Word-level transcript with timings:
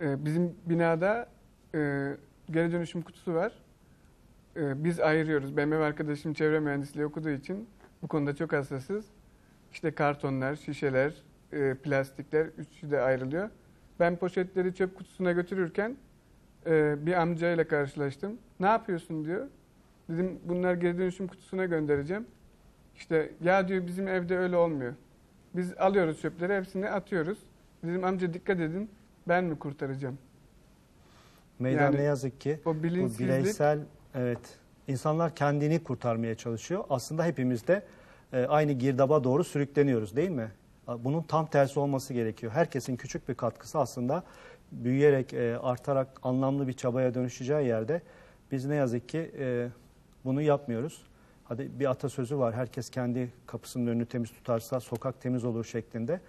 Ee, 0.00 0.24
bizim 0.24 0.54
binada 0.66 1.28
e, 1.74 1.78
geri 2.50 2.72
dönüşüm 2.72 3.02
kutusu 3.02 3.34
var. 3.34 3.52
Ee, 4.56 4.84
biz 4.84 5.00
ayırıyoruz. 5.00 5.56
Benim 5.56 5.72
ev 5.72 5.80
arkadaşım 5.80 6.34
çevre 6.34 6.60
mühendisliği 6.60 7.06
okuduğu 7.06 7.30
için 7.30 7.68
bu 8.02 8.08
konuda 8.08 8.36
çok 8.36 8.52
hassasız. 8.52 9.04
İşte 9.72 9.90
kartonlar, 9.90 10.56
şişeler, 10.56 11.14
e, 11.52 11.74
plastikler 11.74 12.46
üçü 12.46 12.90
de 12.90 13.00
ayrılıyor. 13.00 13.50
Ben 14.00 14.16
poşetleri 14.16 14.74
çöp 14.74 14.96
kutusuna 14.96 15.32
götürürken 15.32 15.96
e, 16.66 17.06
bir 17.06 17.12
amcayla 17.12 17.68
karşılaştım. 17.68 18.38
Ne 18.60 18.66
yapıyorsun 18.66 19.24
diyor. 19.24 19.46
Dedim 20.08 20.38
bunlar 20.44 20.74
geri 20.74 20.98
dönüşüm 20.98 21.26
kutusuna 21.26 21.64
göndereceğim. 21.64 22.26
İşte 22.96 23.32
ya 23.42 23.68
diyor 23.68 23.86
bizim 23.86 24.08
evde 24.08 24.38
öyle 24.38 24.56
olmuyor. 24.56 24.94
Biz 25.54 25.74
alıyoruz 25.78 26.20
çöpleri 26.20 26.56
hepsini 26.56 26.90
atıyoruz. 26.90 27.38
Dedim 27.84 28.04
amca 28.04 28.34
dikkat 28.34 28.60
edin 28.60 28.90
ben 29.28 29.44
mi 29.44 29.58
kurtaracağım? 29.58 30.18
Meydan 31.58 31.82
Yani 31.82 31.96
ne 31.96 32.02
yazık 32.02 32.40
ki 32.40 32.60
O 32.64 32.74
bu 32.74 32.82
bireysel 33.18 33.78
evet 34.14 34.58
insanlar 34.88 35.34
kendini 35.34 35.84
kurtarmaya 35.84 36.34
çalışıyor. 36.34 36.84
Aslında 36.90 37.24
hepimiz 37.24 37.66
de 37.66 37.82
e, 38.32 38.44
aynı 38.44 38.72
girdaba 38.72 39.24
doğru 39.24 39.44
sürükleniyoruz 39.44 40.16
değil 40.16 40.30
mi? 40.30 40.52
Bunun 40.98 41.22
tam 41.22 41.46
tersi 41.46 41.80
olması 41.80 42.14
gerekiyor. 42.14 42.52
Herkesin 42.52 42.96
küçük 42.96 43.28
bir 43.28 43.34
katkısı 43.34 43.78
aslında 43.78 44.22
büyüyerek, 44.72 45.34
e, 45.34 45.58
artarak 45.58 46.08
anlamlı 46.22 46.68
bir 46.68 46.72
çabaya 46.72 47.14
dönüşeceği 47.14 47.66
yerde 47.66 48.02
biz 48.52 48.66
ne 48.66 48.74
yazık 48.74 49.08
ki 49.08 49.30
e, 49.38 49.68
bunu 50.24 50.42
yapmıyoruz. 50.42 51.02
Hadi 51.44 51.80
bir 51.80 51.90
atasözü 51.90 52.38
var. 52.38 52.54
Herkes 52.54 52.90
kendi 52.90 53.32
kapısının 53.46 53.86
önünü 53.86 54.06
temiz 54.06 54.32
tutarsa 54.32 54.80
sokak 54.80 55.20
temiz 55.20 55.44
olur 55.44 55.64
şeklinde. 55.64 56.20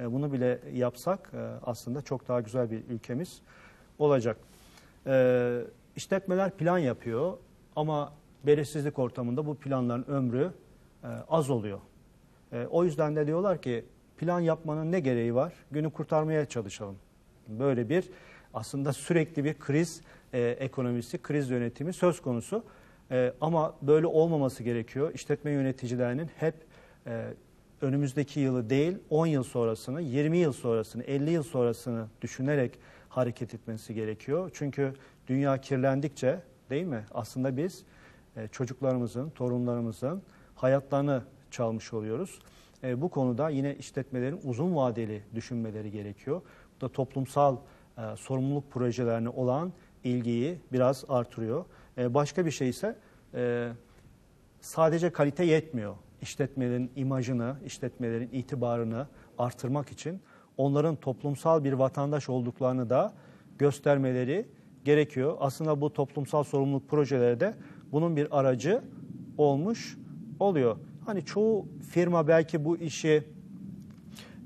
E, 0.00 0.12
bunu 0.12 0.32
bile 0.32 0.58
yapsak 0.72 1.30
e, 1.34 1.38
aslında 1.62 2.02
çok 2.02 2.28
daha 2.28 2.40
güzel 2.40 2.70
bir 2.70 2.82
ülkemiz 2.88 3.42
olacak. 3.98 4.36
E, 5.06 5.60
işletmeler 5.96 6.50
plan 6.50 6.78
yapıyor 6.78 7.32
ama 7.76 8.12
belirsizlik 8.46 8.98
ortamında 8.98 9.46
bu 9.46 9.54
planların 9.54 10.04
ömrü 10.08 10.50
e, 11.04 11.06
az 11.28 11.50
oluyor. 11.50 11.78
O 12.70 12.84
yüzden 12.84 13.16
de 13.16 13.26
diyorlar 13.26 13.62
ki 13.62 13.84
plan 14.18 14.40
yapmanın 14.40 14.92
ne 14.92 15.00
gereği 15.00 15.34
var? 15.34 15.52
Günü 15.70 15.90
kurtarmaya 15.90 16.46
çalışalım. 16.46 16.96
Böyle 17.48 17.88
bir 17.88 18.10
aslında 18.54 18.92
sürekli 18.92 19.44
bir 19.44 19.58
kriz 19.58 20.00
ekonomisi, 20.32 21.22
kriz 21.22 21.50
yönetimi 21.50 21.92
söz 21.92 22.22
konusu. 22.22 22.64
Ama 23.40 23.74
böyle 23.82 24.06
olmaması 24.06 24.62
gerekiyor. 24.62 25.10
İşletme 25.14 25.50
yöneticilerinin 25.50 26.30
hep 26.36 26.54
önümüzdeki 27.80 28.40
yılı 28.40 28.70
değil 28.70 28.98
10 29.10 29.26
yıl 29.26 29.42
sonrasını, 29.42 30.02
20 30.02 30.38
yıl 30.38 30.52
sonrasını, 30.52 31.02
50 31.02 31.30
yıl 31.30 31.42
sonrasını 31.42 32.06
düşünerek 32.22 32.78
hareket 33.08 33.54
etmesi 33.54 33.94
gerekiyor. 33.94 34.50
Çünkü 34.54 34.94
dünya 35.26 35.60
kirlendikçe 35.60 36.40
değil 36.70 36.84
mi? 36.86 37.04
Aslında 37.14 37.56
biz 37.56 37.84
e, 38.36 38.48
çocuklarımızın, 38.48 39.30
torunlarımızın 39.30 40.22
hayatlarını 40.54 41.22
çalmış 41.50 41.92
oluyoruz. 41.92 42.38
E, 42.84 43.02
bu 43.02 43.08
konuda 43.08 43.48
yine 43.48 43.74
işletmelerin 43.74 44.40
uzun 44.44 44.76
vadeli 44.76 45.22
düşünmeleri 45.34 45.90
gerekiyor. 45.90 46.42
Bu 46.76 46.80
da 46.80 46.92
toplumsal 46.92 47.56
e, 47.98 48.16
sorumluluk 48.16 48.70
projelerine 48.70 49.28
olan 49.28 49.72
ilgiyi 50.04 50.58
biraz 50.72 51.04
artırıyor. 51.08 51.64
Başka 51.96 52.46
bir 52.46 52.50
şey 52.50 52.68
ise 52.68 52.96
sadece 54.60 55.10
kalite 55.12 55.44
yetmiyor. 55.44 55.94
İşletmelerin 56.22 56.90
imajını, 56.96 57.56
işletmelerin 57.66 58.28
itibarını 58.32 59.06
artırmak 59.38 59.92
için 59.92 60.20
onların 60.56 60.96
toplumsal 60.96 61.64
bir 61.64 61.72
vatandaş 61.72 62.28
olduklarını 62.28 62.90
da 62.90 63.12
göstermeleri 63.58 64.46
gerekiyor. 64.84 65.36
Aslında 65.40 65.80
bu 65.80 65.92
toplumsal 65.92 66.44
sorumluluk 66.44 66.88
projeleri 66.88 67.40
de 67.40 67.54
bunun 67.92 68.16
bir 68.16 68.38
aracı 68.38 68.82
olmuş 69.38 69.98
oluyor. 70.40 70.76
Hani 71.06 71.24
çoğu 71.24 71.66
firma 71.90 72.28
belki 72.28 72.64
bu 72.64 72.76
işi 72.76 73.24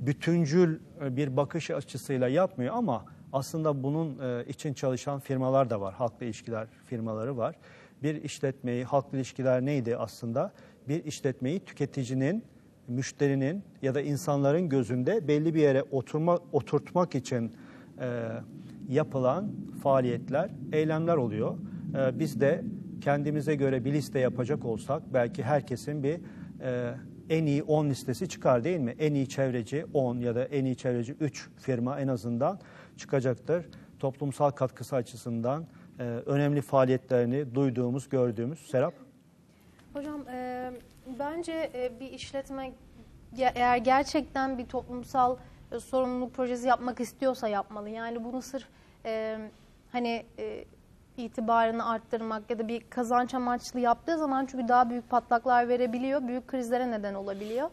bütüncül 0.00 0.78
e, 1.05 1.17
bir 1.17 1.37
bakış 1.37 1.71
açısıyla 1.71 2.28
yapmıyor 2.28 2.75
ama 2.75 3.05
aslında 3.33 3.83
bunun 3.83 4.19
e, 4.19 4.44
için 4.49 4.75
çalışan 4.75 5.21
firmalar 5.21 5.71
da 5.71 5.81
var. 5.81 5.94
Halkla 5.94 6.27
ilişkiler 6.27 6.67
firmaları 6.87 7.37
var. 7.37 7.56
Bir 8.03 8.23
işletmeyi, 8.23 8.84
halkla 8.84 9.19
ilişkiler 9.19 9.67
neydi 9.67 9.97
aslında? 9.97 10.53
Bir 10.89 11.05
işletmeyi 11.05 11.61
tüketicinin, 11.61 12.45
müşterinin 12.89 13.63
ya 13.83 13.95
da 13.95 14.01
insanların 14.01 14.69
gözünde 14.69 15.29
belli 15.29 15.55
bir 15.55 15.61
yere 15.61 15.83
oturma, 15.83 16.39
oturtmak 16.53 17.15
için 17.15 17.53
e, 18.01 18.29
yapılan 18.89 19.53
faaliyetler, 19.83 20.51
eylemler 20.73 21.17
oluyor. 21.17 21.59
E, 21.99 22.19
biz 22.19 22.41
de 22.41 22.65
kendimize 23.01 23.55
göre 23.55 23.85
bir 23.85 23.93
liste 23.93 24.19
yapacak 24.19 24.65
olsak 24.65 25.03
belki 25.15 25.43
herkesin 25.43 26.03
bir 26.03 26.21
e, 26.61 26.95
en 27.31 27.47
iyi 27.47 27.62
10 27.62 27.91
listesi 27.91 28.29
çıkar 28.29 28.65
değil 28.65 28.81
mi? 28.81 28.95
En 28.99 29.15
iyi 29.15 29.29
çevreci 29.29 29.87
10 29.95 30.19
ya 30.19 30.35
da 30.35 30.45
en 30.45 30.65
iyi 30.65 30.77
çevreci 30.77 31.12
3 31.12 31.49
firma 31.57 32.01
en 32.01 32.09
azından 32.09 32.61
çıkacaktır. 32.97 33.67
Toplumsal 33.99 34.51
katkısı 34.51 34.97
açısından 34.97 35.67
e, 35.99 36.03
önemli 36.03 36.61
faaliyetlerini 36.61 37.55
duyduğumuz, 37.55 38.09
gördüğümüz. 38.09 38.59
Serap? 38.59 38.95
Hocam 39.93 40.29
e, 40.29 40.40
bence 41.06 41.71
e, 41.75 42.00
bir 42.00 42.12
işletme 42.12 42.72
eğer 43.38 43.77
gerçekten 43.77 44.59
bir 44.59 44.66
toplumsal 44.66 45.37
e, 45.72 45.81
sorumluluk 45.81 46.34
projesi 46.34 46.69
yapmak 46.69 47.00
istiyorsa 47.00 47.49
yapmalı. 47.49 47.88
Yani 47.88 48.25
bunu 48.25 48.43
sırf 48.43 48.66
e, 49.05 49.38
hani 49.93 50.27
e, 50.38 50.65
itibarını 51.16 51.88
arttırmak 51.88 52.50
ya 52.50 52.59
da 52.59 52.69
bir 52.69 52.91
kazanç 52.91 53.34
amaçlı 53.34 53.81
yaptığı 53.81 54.19
zaman 54.19 54.47
çünkü 54.47 54.69
daha 54.69 54.91
büyük 54.91 55.11
patlaklar 55.11 55.69
verebiliyor, 55.69 56.28
büyük 56.28 56.49
krizlere 56.49 56.91
neden 56.91 57.15
olabiliyor. 57.15 57.71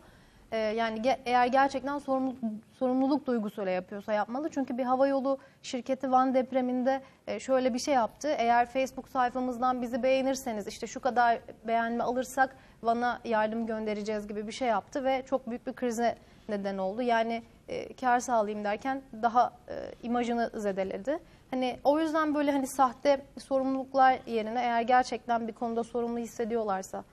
E, 0.51 0.57
yani 0.57 0.99
ge- 0.99 1.17
eğer 1.25 1.47
gerçekten 1.47 1.97
sorumluluk, 1.97 2.37
sorumluluk 2.73 3.25
duygusuyla 3.27 3.71
yapıyorsa 3.71 4.13
yapmalı. 4.13 4.49
Çünkü 4.49 4.77
bir 4.77 4.83
havayolu 4.83 5.37
şirketi 5.61 6.11
Van 6.11 6.33
depreminde 6.33 7.01
e, 7.27 7.39
şöyle 7.39 7.73
bir 7.73 7.79
şey 7.79 7.93
yaptı. 7.93 8.27
Eğer 8.37 8.65
Facebook 8.65 9.09
sayfamızdan 9.09 9.81
bizi 9.81 10.03
beğenirseniz 10.03 10.67
işte 10.67 10.87
şu 10.87 10.99
kadar 10.99 11.39
beğenme 11.67 12.03
alırsak 12.03 12.55
Van'a 12.83 13.19
yardım 13.25 13.65
göndereceğiz 13.65 14.27
gibi 14.27 14.47
bir 14.47 14.51
şey 14.51 14.67
yaptı 14.67 15.03
ve 15.03 15.23
çok 15.25 15.49
büyük 15.49 15.67
bir 15.67 15.73
krize 15.73 16.15
neden 16.49 16.77
oldu. 16.77 17.01
Yani 17.01 17.43
e, 17.67 17.93
kar 17.95 18.19
sağlayayım 18.19 18.63
derken 18.65 19.01
daha 19.21 19.53
e, 19.69 19.73
imajını 20.03 20.51
zedeledi. 20.55 21.19
Hani 21.51 21.79
o 21.83 21.99
yüzden 21.99 22.35
böyle 22.35 22.51
hani 22.51 22.67
sahte 22.67 23.21
sorumluluklar 23.39 24.19
yerine 24.25 24.61
eğer 24.61 24.81
gerçekten 24.81 25.47
bir 25.47 25.53
konuda 25.53 25.83
sorumlu 25.83 26.19
hissediyorlarsa 26.19 27.03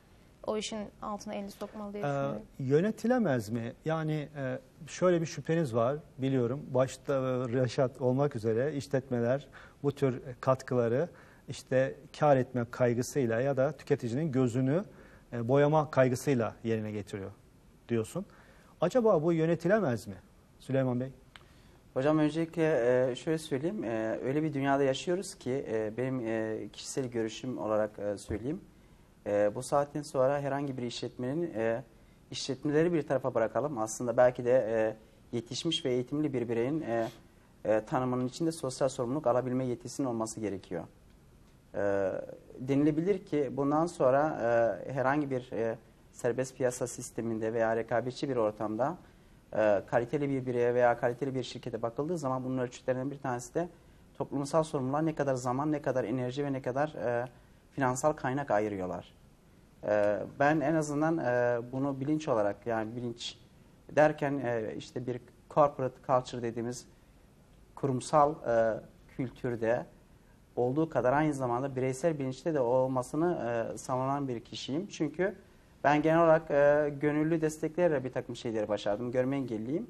o 0.47 0.57
işin 0.57 0.79
altına 1.03 1.35
elini 1.35 1.51
sokmalı 1.51 1.93
diye 1.93 2.03
Ee, 2.03 2.07
düşünüyorum. 2.07 2.43
yönetilemez 2.59 3.49
mi? 3.51 3.73
Yani 3.85 4.29
e, 4.37 4.59
şöyle 4.87 5.21
bir 5.21 5.27
şüpheniz 5.27 5.75
var 5.75 5.97
biliyorum. 6.19 6.61
Başta 6.71 7.13
e, 7.15 7.19
Reşat 7.53 8.01
olmak 8.01 8.37
üzere 8.37 8.75
işletmeler 8.75 9.47
bu 9.83 9.93
tür 9.93 10.21
katkıları 10.41 11.09
işte 11.49 11.95
kar 12.19 12.37
etme 12.37 12.67
kaygısıyla 12.71 13.41
ya 13.41 13.57
da 13.57 13.73
tüketicinin 13.73 14.33
gözünü 14.33 14.85
e, 15.33 15.49
boyama 15.49 15.91
kaygısıyla 15.91 16.55
yerine 16.65 16.91
getiriyor 16.93 17.31
diyorsun. 17.89 18.27
Acaba 18.81 19.23
bu 19.23 19.33
yönetilemez 19.33 20.07
mi 20.07 20.15
Süleyman 20.61 21.01
Bey? 21.01 21.09
Hocam 21.95 22.19
öncelikle 22.19 22.63
e, 23.11 23.15
şöyle 23.17 23.39
söyleyeyim. 23.39 23.85
E, 23.85 24.19
Öyle 24.25 24.43
bir 24.43 24.53
dünyada 24.53 24.83
yaşıyoruz 24.83 25.35
ki 25.35 25.65
e, 25.69 25.93
benim 25.97 26.21
e, 26.27 26.59
kişisel 26.73 27.07
görüşüm 27.07 27.59
olarak 27.59 27.99
e, 27.99 28.19
söyleyeyim. 28.19 28.61
E, 29.27 29.55
Bu 29.55 29.63
saatten 29.63 30.03
sonra 30.03 30.41
herhangi 30.41 30.77
bir 30.77 30.83
işletmenin 30.83 31.43
e, 31.55 31.83
işletmeleri 32.31 32.93
bir 32.93 33.03
tarafa 33.03 33.35
bırakalım. 33.35 33.79
Aslında 33.79 34.17
belki 34.17 34.45
de 34.45 34.53
e, 34.69 34.97
yetişmiş 35.37 35.85
ve 35.85 35.91
eğitimli 35.91 36.33
bir 36.33 36.49
bireyin 36.49 36.81
e, 36.81 37.09
e, 37.65 37.81
tanımının 37.85 38.27
içinde 38.27 38.53
sosyal 38.53 38.89
sorumluluk 38.89 39.27
alabilme 39.27 39.65
yetisinin 39.67 40.07
olması 40.07 40.41
gerekiyor. 40.41 40.85
E, 41.75 42.13
Denilebilir 42.59 43.25
ki 43.25 43.51
bundan 43.53 43.87
sonra 43.87 44.39
e, 44.87 44.93
herhangi 44.93 45.31
bir 45.31 45.53
e, 45.53 45.79
serbest 46.13 46.57
piyasa 46.57 46.87
sisteminde 46.87 47.53
veya 47.53 47.77
rekabetçi 47.77 48.29
bir 48.29 48.37
ortamda 48.37 48.97
e, 49.57 49.83
kaliteli 49.87 50.29
bir 50.29 50.47
bireye 50.47 50.75
veya 50.75 50.99
kaliteli 51.01 51.35
bir 51.35 51.43
şirkete 51.43 51.83
bakıldığı 51.83 52.19
zaman 52.19 52.45
bunun 52.45 52.59
ölçütlerinden 52.59 53.11
bir 53.11 53.19
tanesi 53.19 53.55
de 53.55 53.69
toplumsal 54.19 54.63
sorumluluğa 54.63 55.01
ne 55.03 55.15
kadar 55.15 55.35
zaman, 55.35 55.73
ne 55.73 55.83
kadar 55.83 56.05
enerji 56.05 56.45
ve 56.45 56.53
ne 56.53 56.63
kadar 56.63 56.89
e, 56.89 57.29
finansal 57.75 58.13
kaynak 58.13 58.51
ayırıyorlar. 58.51 59.15
E, 59.85 60.19
ben 60.41 60.61
en 60.61 60.75
azından 60.75 61.19
e, 61.19 61.61
bunu 61.73 62.01
bilinç 62.01 62.29
olarak 62.29 62.67
yani 62.67 62.97
bilinç 62.97 63.39
derken 63.97 64.39
e, 64.45 64.75
işte 64.77 65.07
bir 65.07 65.21
corporate 65.51 65.97
culture 66.07 66.43
dediğimiz 66.43 66.87
kurumsal 67.75 68.35
e, 68.49 68.81
kültürde 69.17 69.87
olduğu 70.57 70.89
kadar 70.89 71.13
aynı 71.13 71.35
zamanda 71.35 71.77
bireysel 71.77 72.19
bilinçte 72.19 72.55
de 72.55 72.61
olmasını 72.61 73.39
e, 73.75 73.79
savunan 73.79 74.29
bir 74.29 74.41
kişiyim. 74.41 74.87
Çünkü 74.87 75.35
ben 75.85 76.03
genel 76.03 76.19
olarak 76.19 76.51
e, 76.51 76.95
gönüllü 77.01 77.41
desteklerle 77.41 78.05
bir 78.05 78.13
takım 78.13 78.37
şeyleri 78.37 78.69
başardım. 78.69 79.13
Görme 79.13 79.37
engelliyim. 79.37 79.87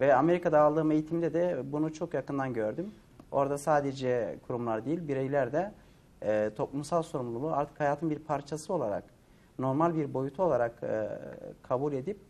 Ve 0.00 0.14
Amerika'da 0.14 0.60
aldığım 0.60 0.90
eğitimde 0.90 1.34
de 1.34 1.72
bunu 1.72 1.92
çok 1.92 2.14
yakından 2.14 2.52
gördüm. 2.52 2.90
Orada 3.30 3.58
sadece 3.58 4.38
kurumlar 4.46 4.84
değil, 4.84 5.08
bireyler 5.08 5.52
de 5.52 5.72
e, 6.22 6.50
toplumsal 6.56 7.02
sorumluluğu 7.02 7.52
artık 7.52 7.80
hayatın 7.80 8.10
bir 8.10 8.18
parçası 8.18 8.72
olarak, 8.74 9.04
normal 9.58 9.94
bir 9.94 10.14
boyutu 10.14 10.42
olarak 10.42 10.82
e, 10.82 11.08
kabul 11.62 11.92
edip 11.92 12.20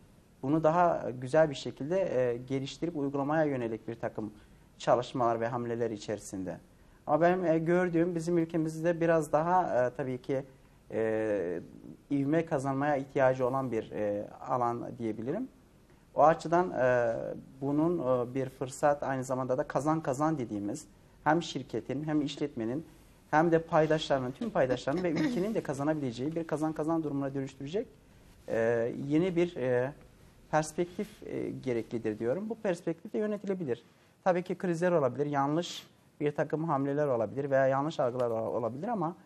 bunu 0.43 0.65
daha 0.65 1.11
güzel 1.21 1.51
bir 1.51 1.55
şekilde 1.55 2.01
e, 2.01 2.37
geliştirip 2.37 2.97
uygulamaya 2.97 3.45
yönelik 3.45 3.89
bir 3.89 3.95
takım 3.95 4.33
çalışmalar 4.79 5.41
ve 5.41 5.49
hamleler 5.49 5.91
içerisinde. 5.91 6.59
Ama 7.07 7.21
benim 7.21 7.45
e, 7.45 7.59
gördüğüm 7.59 8.15
bizim 8.15 8.39
ülkemizde 8.39 9.01
biraz 9.01 9.33
daha 9.33 9.87
e, 9.87 9.91
tabii 9.95 10.23
ki 10.23 10.45
e, 10.91 11.61
ivme 12.11 12.47
kazanmaya 12.47 12.97
ihtiyacı 12.97 13.47
olan 13.47 13.73
bir 13.73 13.91
e, 13.91 14.29
alan 14.49 14.99
diyebilirim. 14.99 15.49
O 16.15 16.23
açıdan 16.23 16.71
e, 16.71 17.15
bunun 17.61 17.99
e, 17.99 18.35
bir 18.35 18.49
fırsat 18.49 19.03
aynı 19.03 19.25
zamanda 19.25 19.59
da 19.59 19.69
kazan 19.69 20.01
kazan 20.01 20.39
dediğimiz 20.39 20.87
hem 21.25 21.43
şirketin 21.43 22.05
hem 22.05 22.21
işletmenin 22.21 22.87
hem 23.39 23.53
de 23.53 23.59
paydaşlarının, 23.59 24.33
tüm 24.33 24.51
paydaşlarının 24.51 25.03
ve 25.03 25.11
ülkenin 25.11 25.55
de 25.55 25.63
kazanabileceği 25.63 26.37
bir 26.37 26.47
kazan 26.47 26.73
kazan 26.73 27.03
durumuna 27.03 27.35
dönüştürecek 27.35 27.87
e, 28.49 28.93
yeni 29.09 29.37
bir 29.37 29.57
e, 29.57 29.93
perspektif 30.51 31.23
e, 31.27 31.51
gereklidir 31.51 32.19
diyorum. 32.19 32.49
Bu 32.49 32.55
perspektif 32.55 33.13
de 33.13 33.19
yönetilebilir. 33.19 33.85
Tabii 34.25 34.43
ki 34.43 34.55
krizler 34.59 34.93
olabilir, 34.93 35.27
yanlış 35.27 35.87
bir 36.21 36.33
takım 36.33 36.65
hamleler 36.65 37.07
olabilir 37.07 37.51
veya 37.51 37.67
yanlış 37.67 38.01
algılar 38.01 38.31
ola- 38.31 38.51
olabilir 38.51 38.89
ama 38.89 39.17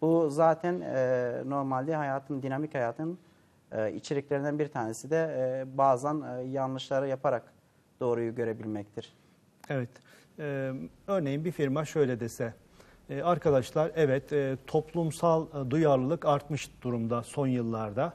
bu 0.00 0.30
zaten 0.30 0.80
e, 0.80 1.32
normalde 1.46 1.94
hayatın, 1.94 2.42
dinamik 2.42 2.74
hayatın 2.74 3.18
e, 3.72 3.92
içeriklerinden 3.92 4.58
bir 4.58 4.68
tanesi 4.68 5.10
de 5.10 5.36
e, 5.38 5.78
bazen 5.78 6.20
e, 6.20 6.42
yanlışları 6.42 7.08
yaparak 7.08 7.52
doğruyu 8.00 8.34
görebilmektir. 8.34 9.16
Evet. 9.68 9.90
Ee, 10.38 10.72
örneğin 11.06 11.44
bir 11.44 11.52
firma 11.52 11.84
şöyle 11.84 12.20
dese, 12.20 12.54
arkadaşlar 13.10 13.90
evet 13.96 14.32
e, 14.32 14.56
toplumsal 14.66 15.46
e, 15.46 15.70
duyarlılık 15.70 16.24
artmış 16.24 16.70
durumda 16.82 17.22
son 17.22 17.46
yıllarda. 17.46 18.14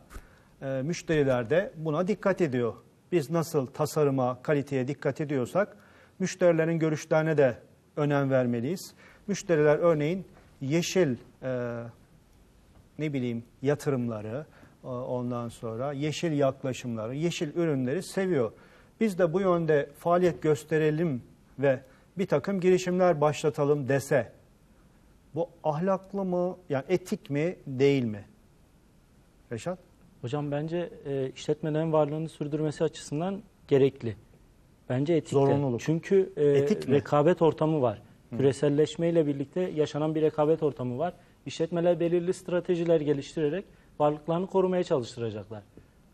E, 0.61 0.81
müşteriler 0.83 1.49
de 1.49 1.73
buna 1.75 2.07
dikkat 2.07 2.41
ediyor. 2.41 2.73
Biz 3.11 3.29
nasıl 3.29 3.65
tasarıma, 3.65 4.41
kaliteye 4.41 4.87
dikkat 4.87 5.21
ediyorsak 5.21 5.77
müşterilerin 6.19 6.79
görüşlerine 6.79 7.37
de 7.37 7.57
önem 7.97 8.31
vermeliyiz. 8.31 8.93
Müşteriler 9.27 9.77
örneğin 9.77 10.25
yeşil 10.61 11.15
e, 11.43 11.81
ne 12.99 13.13
bileyim 13.13 13.43
yatırımları, 13.61 14.45
e, 14.83 14.87
ondan 14.87 15.49
sonra 15.49 15.93
yeşil 15.93 16.31
yaklaşımları, 16.31 17.15
yeşil 17.15 17.55
ürünleri 17.55 18.03
seviyor. 18.03 18.51
Biz 18.99 19.19
de 19.19 19.33
bu 19.33 19.41
yönde 19.41 19.89
faaliyet 19.99 20.41
gösterelim 20.41 21.23
ve 21.59 21.79
bir 22.17 22.27
takım 22.27 22.59
girişimler 22.59 23.21
başlatalım 23.21 23.87
dese 23.87 24.34
bu 25.35 25.49
ahlaklı 25.63 26.25
mı, 26.25 26.57
yani 26.69 26.83
etik 26.89 27.29
mi, 27.29 27.55
değil 27.67 28.03
mi? 28.03 28.25
Reşat? 29.51 29.79
Hocam 30.21 30.51
bence 30.51 30.89
e, 31.05 31.31
işletmelerin 31.35 31.93
varlığını 31.93 32.29
sürdürmesi 32.29 32.83
açısından 32.83 33.41
gerekli. 33.67 34.15
Bence 34.89 35.13
etik. 35.13 35.29
Zorunluluk. 35.31 35.81
Çünkü 35.81 36.33
e, 36.35 36.45
Etik 36.45 36.87
mi? 36.87 36.95
rekabet 36.95 37.41
ortamı 37.41 37.81
var. 37.81 38.01
Küreselleşmeyle 38.37 39.27
birlikte 39.27 39.61
yaşanan 39.61 40.15
bir 40.15 40.21
rekabet 40.21 40.63
ortamı 40.63 40.97
var. 40.97 41.13
İşletmeler 41.45 41.99
belirli 41.99 42.33
stratejiler 42.33 43.01
geliştirerek 43.01 43.65
varlıklarını 43.99 44.47
korumaya 44.47 44.83
çalıştıracaklar. 44.83 45.63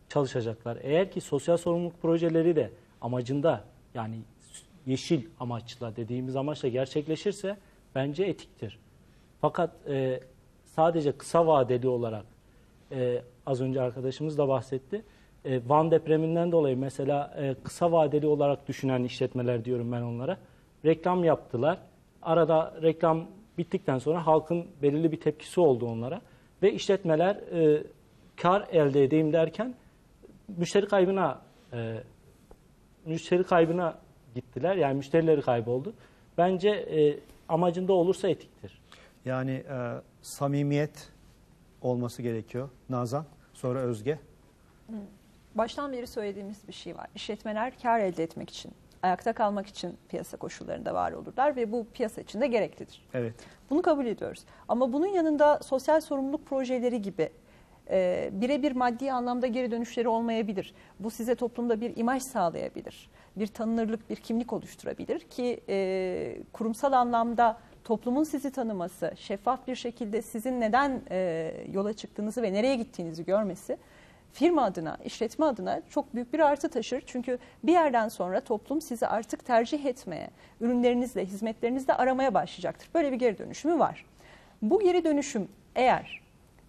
Çalışacaklar. 0.10 0.78
Eğer 0.82 1.12
ki 1.12 1.22
sosyal 1.22 1.58
sorumluluk 1.58 2.02
projeleri 2.02 2.56
de 2.56 2.72
amacında 3.02 3.64
yani 3.94 4.16
yeşil 4.86 5.22
amaçla 5.40 5.96
dediğimiz 5.96 6.36
amaçla 6.36 6.68
gerçekleşirse 6.68 7.58
bence 7.96 8.24
etiktir. 8.24 8.80
Fakat 9.42 9.70
e, 9.88 10.20
sadece 10.66 11.12
kısa 11.12 11.48
vadeli 11.48 11.88
olarak 11.88 12.26
e, 12.92 13.22
az 13.46 13.62
önce 13.62 13.82
arkadaşımız 13.82 14.38
da 14.38 14.48
bahsetti. 14.48 15.04
E, 15.46 15.70
Van 15.70 15.92
depreminden 15.92 16.52
dolayı 16.52 16.78
mesela 16.78 17.34
e, 17.38 17.56
kısa 17.64 17.92
vadeli 17.92 18.28
olarak 18.28 18.68
düşünen 18.68 19.04
işletmeler 19.04 19.66
diyorum 19.66 19.92
ben 19.92 20.02
onlara. 20.02 20.38
Reklam 20.86 21.24
yaptılar. 21.24 21.78
Arada 22.22 22.74
reklam 22.82 23.26
bittikten 23.58 23.98
sonra 23.98 24.28
halkın 24.28 24.66
belirli 24.82 25.12
bir 25.12 25.20
tepkisi 25.20 25.62
oldu 25.62 25.86
onlara. 25.86 26.22
Ve 26.64 26.74
işletmeler 26.74 27.36
e, 27.36 27.84
kar 28.42 28.68
elde 28.72 29.04
edeyim 29.04 29.34
derken 29.34 29.76
müşteri 30.58 30.88
kaybına 30.88 31.42
e, 31.74 31.98
müşteri 33.06 33.44
kaybına 33.44 33.98
gittiler. 34.36 34.76
Yani 34.76 34.94
müşterileri 34.94 35.42
kayboldu. 35.42 35.94
Bence 36.38 36.70
e, 36.70 37.20
amacında 37.50 37.94
olursa 37.94 38.30
etiktir. 38.30 38.81
Yani 39.26 39.52
e, 39.52 40.02
samimiyet 40.22 41.10
olması 41.82 42.22
gerekiyor. 42.22 42.70
Nazan, 42.90 43.26
sonra 43.54 43.80
Özge. 43.80 44.20
Baştan 45.56 45.94
beri 45.94 46.08
söylediğimiz 46.08 46.68
bir 46.68 46.74
şey 46.74 46.98
var. 46.98 47.08
İşletmeler 47.16 47.74
kar 47.82 48.00
elde 48.00 48.24
etmek 48.24 48.50
için, 48.50 48.72
ayakta 49.04 49.34
kalmak 49.34 49.68
için 49.68 49.98
piyasa 50.10 50.38
koşullarında 50.38 50.94
var 50.94 51.12
olurlar 51.12 51.56
ve 51.56 51.72
bu 51.72 51.88
piyasa 51.94 52.22
için 52.22 52.42
de 52.42 52.48
gereklidir. 52.48 53.08
Evet. 53.14 53.34
Bunu 53.70 53.82
kabul 53.82 54.06
ediyoruz. 54.06 54.46
Ama 54.68 54.94
bunun 54.94 55.08
yanında 55.08 55.60
sosyal 55.64 56.02
sorumluluk 56.02 56.46
projeleri 56.46 57.02
gibi 57.02 57.30
e, 57.90 58.30
birebir 58.34 58.72
maddi 58.72 59.12
anlamda 59.12 59.48
geri 59.48 59.72
dönüşleri 59.72 60.08
olmayabilir. 60.08 60.74
Bu 61.00 61.12
size 61.12 61.36
toplumda 61.36 61.82
bir 61.82 61.98
imaj 61.98 62.24
sağlayabilir. 62.24 63.10
Bir 63.36 63.48
tanınırlık, 63.48 64.10
bir 64.10 64.16
kimlik 64.16 64.54
oluşturabilir 64.54 65.20
ki 65.20 65.64
e, 65.70 66.38
kurumsal 66.54 66.92
anlamda 66.92 67.58
toplumun 67.84 68.24
sizi 68.24 68.52
tanıması, 68.52 69.14
şeffaf 69.16 69.68
bir 69.68 69.76
şekilde 69.76 70.22
sizin 70.22 70.62
neden 70.62 71.02
e, 71.12 71.52
yola 71.74 71.94
çıktığınızı 71.94 72.42
ve 72.42 72.54
nereye 72.54 72.76
gittiğinizi 72.76 73.26
görmesi 73.26 73.78
firma 74.34 74.64
adına, 74.64 74.98
işletme 75.06 75.46
adına 75.46 75.82
çok 75.90 76.16
büyük 76.16 76.34
bir 76.34 76.40
artı 76.40 76.70
taşır. 76.70 77.04
Çünkü 77.06 77.38
bir 77.64 77.72
yerden 77.72 78.10
sonra 78.10 78.42
toplum 78.42 78.82
sizi 78.82 79.08
artık 79.08 79.46
tercih 79.46 79.86
etmeye, 79.86 80.30
ürünlerinizle, 80.62 81.26
hizmetlerinizle 81.26 81.94
aramaya 81.94 82.34
başlayacaktır. 82.34 82.90
Böyle 82.94 83.12
bir 83.12 83.18
geri 83.18 83.38
dönüşümü 83.38 83.80
var. 83.80 84.06
Bu 84.62 84.80
geri 84.80 85.04
dönüşüm 85.04 85.48
eğer 85.76 86.22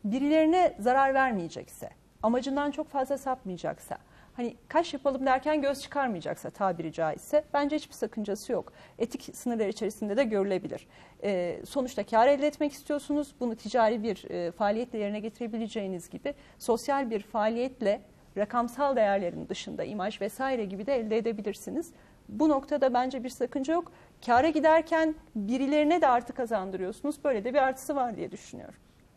birilerine 0.04 0.74
zarar 0.78 1.14
vermeyecekse, 1.14 1.90
amacından 2.22 2.70
çok 2.70 2.88
fazla 2.88 3.18
sapmayacaksa, 3.18 3.98
hani 4.36 4.56
kaş 4.68 4.94
yapalım 4.94 5.26
derken 5.26 5.62
göz 5.62 5.82
çıkarmayacaksa 5.82 6.50
tabiri 6.50 6.92
caizse 6.92 7.44
bence 7.54 7.76
hiçbir 7.76 7.94
sakıncası 7.94 8.52
yok. 8.52 8.72
Etik 8.98 9.30
sınırlar 9.36 9.68
içerisinde 9.68 10.16
de 10.16 10.24
görülebilir. 10.24 10.86
Ee, 11.24 11.60
sonuçta 11.66 12.06
kar 12.06 12.28
elde 12.28 12.46
etmek 12.46 12.72
istiyorsunuz. 12.72 13.34
Bunu 13.40 13.56
ticari 13.56 14.02
bir 14.02 14.30
e, 14.30 14.50
faaliyetle 14.50 14.98
yerine 14.98 15.20
getirebileceğiniz 15.20 16.10
gibi 16.10 16.34
sosyal 16.58 17.10
bir 17.10 17.20
faaliyetle 17.22 18.00
rakamsal 18.36 18.96
değerlerin 18.96 19.48
dışında 19.48 19.84
imaj 19.84 20.20
vesaire 20.20 20.64
gibi 20.64 20.86
de 20.86 20.96
elde 20.96 21.16
edebilirsiniz. 21.16 21.92
Bu 22.28 22.48
noktada 22.48 22.94
bence 22.94 23.24
bir 23.24 23.28
sakınca 23.28 23.74
yok. 23.74 23.92
Kâra 24.26 24.48
giderken 24.48 25.14
birilerine 25.36 26.00
de 26.00 26.08
artı 26.08 26.32
kazandırıyorsunuz. 26.32 27.24
Böyle 27.24 27.44
de 27.44 27.54
bir 27.54 27.58
artısı 27.58 27.96
var 27.96 28.16
diye 28.16 28.30
düşünüyorum. 28.32 28.74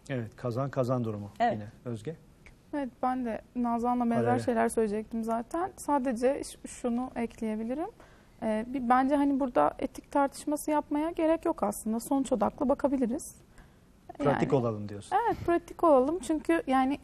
Evet, 0.10 0.36
kazan 0.36 0.69
kazan 0.69 1.03
durumu 1.03 1.31
Evet. 1.39 1.53
yine. 1.53 1.65
Özge? 1.86 2.15
Evet 2.75 2.89
ben 3.03 3.25
de 3.25 3.41
Nazan'la 3.55 4.05
benzer 4.05 4.25
Paralel. 4.25 4.39
şeyler 4.39 4.70
söyleyecektim 4.70 5.24
zaten. 5.24 5.72
Sadece 5.77 6.41
şunu 6.67 7.10
ekleyebilirim. 7.15 7.88
Ee, 8.44 8.65
bir, 8.67 8.89
bence 8.89 9.15
hani 9.15 9.39
burada 9.39 9.74
etik 9.79 10.12
tartışması 10.12 10.72
yapmaya 10.72 11.12
gerek 11.12 11.46
yok 11.46 11.63
aslında. 11.63 12.00
Sonuç 12.00 12.32
odaklı 12.32 12.70
bakabiliriz. 12.70 13.36
Pratik 14.17 14.51
Yani- 14.51 14.62
olalım 14.62 14.89
diyorsun. 14.89 15.17
Evet 15.25 15.38
pratik 15.46 15.84
olalım 15.84 16.20
çünkü 16.20 16.63
yani 16.67 17.00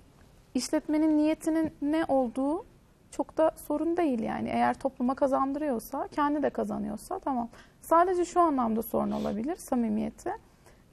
işletmenin 0.54 1.18
niyetinin 1.18 1.74
ne 1.82 2.06
olduğu 2.08 2.66
çok 3.12 3.38
da 3.38 3.52
sorun 3.68 3.98
değil 3.98 4.20
yani. 4.20 4.50
Eğer 4.50 4.80
topluma 4.80 5.16
kazandırıyorsa, 5.16 6.08
kendi 6.08 6.44
de 6.44 6.50
kazanıyorsa 6.50 7.20
tamam. 7.20 7.50
Sadece 7.82 8.26
şu 8.26 8.40
anlamda 8.42 8.82
sorun 8.82 9.12
olabilir 9.12 9.56
samimiyeti. 9.56 10.32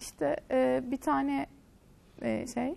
İşte 0.01 0.37
e, 0.51 0.83
bir 0.85 0.97
tane 1.01 1.47
e, 2.23 2.47
şey 2.47 2.75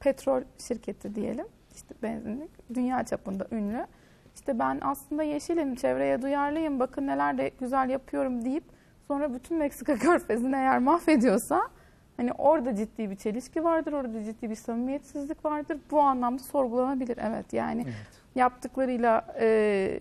petrol 0.00 0.42
şirketi 0.58 1.14
diyelim. 1.14 1.46
işte 1.74 1.94
benzinlik 2.02 2.50
dünya 2.74 3.04
çapında 3.04 3.46
ünlü. 3.52 3.86
İşte 4.34 4.58
ben 4.58 4.78
aslında 4.82 5.22
yeşilim, 5.22 5.74
çevreye 5.74 6.22
duyarlıyım, 6.22 6.80
bakın 6.80 7.06
neler 7.06 7.38
de 7.38 7.50
güzel 7.60 7.90
yapıyorum 7.90 8.44
deyip 8.44 8.64
sonra 9.08 9.34
bütün 9.34 9.56
Meksika 9.56 9.94
körfezini 9.98 10.56
eğer 10.56 10.78
mahvediyorsa 10.78 11.68
Hani 12.18 12.32
orada 12.32 12.74
ciddi 12.74 13.10
bir 13.10 13.16
çelişki 13.16 13.64
vardır, 13.64 13.92
orada 13.92 14.24
ciddi 14.24 14.50
bir 14.50 14.54
samimiyetsizlik 14.54 15.44
vardır. 15.44 15.78
Bu 15.90 16.00
anlamda 16.00 16.42
sorgulanabilir. 16.42 17.18
Evet 17.22 17.52
yani 17.52 17.82
Evet. 17.82 17.94
yaptıklarıyla 18.34 19.26
e, 19.40 19.46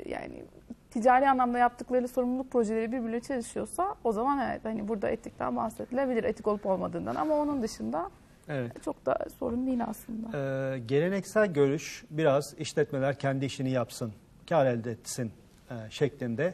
yani 0.06 0.44
ticari 0.92 1.30
anlamda 1.30 1.58
yaptıkları 1.58 2.08
sorumluluk 2.08 2.52
projeleri 2.52 2.92
birbiriyle 2.92 3.20
çelişiyorsa 3.20 3.96
o 4.04 4.12
zaman 4.12 4.40
evet 4.40 4.66
hani 4.66 4.88
burada 4.88 5.10
etikten 5.10 5.56
bahsedilebilir 5.56 6.24
etik 6.24 6.48
olup 6.48 6.66
olmadığından 6.66 7.16
ama 7.16 7.36
onun 7.36 7.62
dışında 7.62 8.10
Evet. 8.50 8.84
çok 8.84 9.06
da 9.06 9.18
sorun 9.40 9.68
değil 9.68 9.84
aslında. 9.88 10.38
Ee, 10.38 10.80
geleneksel 10.80 11.54
görüş 11.54 12.06
biraz 12.10 12.54
işletmeler 12.60 13.20
kendi 13.20 13.46
işini 13.46 13.70
yapsın, 13.70 14.14
kar 14.50 14.66
elde 14.66 14.92
etsin 14.92 15.32
e, 15.72 15.76
şeklinde. 15.90 16.54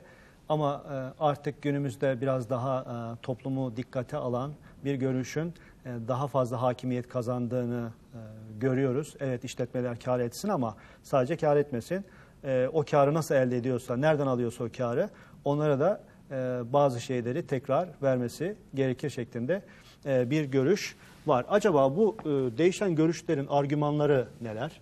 Ama 0.50 0.84
e, 0.92 1.24
artık 1.24 1.62
günümüzde 1.62 2.22
biraz 2.22 2.50
daha 2.50 2.80
e, 2.82 3.22
toplumu 3.22 3.78
dikkate 3.78 4.18
alan 4.18 4.54
bir 4.86 4.96
görüşün 4.96 5.54
e, 5.86 5.90
daha 6.08 6.28
fazla 6.28 6.62
hakimiyet 6.62 7.08
kazandığını 7.10 7.90
e, 8.14 8.20
görüyoruz. 8.60 9.16
Evet 9.20 9.44
işletmeler 9.44 10.00
kar 10.00 10.20
etsin 10.20 10.50
ama 10.50 10.76
sadece 11.04 11.38
kar 11.38 11.58
etmesin. 11.58 12.06
E, 12.44 12.70
o 12.74 12.84
karı 12.92 13.14
nasıl 13.14 13.36
elde 13.36 13.58
ediyorsa, 13.58 13.98
nereden 13.98 14.28
alıyorsa 14.28 14.64
o 14.64 14.68
karı 14.78 15.10
onlara 15.46 15.80
da 15.80 16.04
e, 16.32 16.62
bazı 16.74 17.02
şeyleri 17.02 17.48
tekrar 17.48 17.90
vermesi 18.02 18.56
gerekir 18.74 19.10
şeklinde 19.10 19.62
e, 20.06 20.30
bir 20.30 20.46
görüş 20.46 20.96
var. 21.26 21.46
Acaba 21.50 21.96
bu 21.96 22.18
e, 22.22 22.28
değişen 22.58 22.96
görüşlerin 22.96 23.48
argümanları 23.48 24.28
neler? 24.42 24.82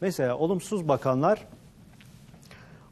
Mesela 0.00 0.38
olumsuz 0.38 0.88
bakanlar 0.88 1.46